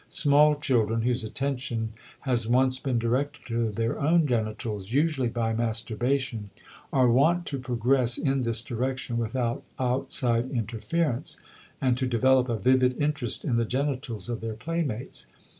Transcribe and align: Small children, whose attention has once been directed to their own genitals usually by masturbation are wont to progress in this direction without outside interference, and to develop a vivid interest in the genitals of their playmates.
Small 0.09 0.55
children, 0.55 1.03
whose 1.03 1.23
attention 1.23 1.93
has 2.21 2.47
once 2.47 2.79
been 2.79 2.97
directed 2.97 3.45
to 3.49 3.69
their 3.69 3.99
own 3.99 4.25
genitals 4.25 4.91
usually 4.91 5.27
by 5.27 5.53
masturbation 5.53 6.49
are 6.91 7.07
wont 7.07 7.45
to 7.45 7.59
progress 7.59 8.17
in 8.17 8.41
this 8.41 8.63
direction 8.63 9.19
without 9.19 9.61
outside 9.77 10.49
interference, 10.49 11.37
and 11.79 11.99
to 11.99 12.07
develop 12.07 12.49
a 12.49 12.57
vivid 12.57 12.99
interest 12.99 13.45
in 13.45 13.57
the 13.57 13.63
genitals 13.65 14.27
of 14.27 14.41
their 14.41 14.55
playmates. 14.55 15.27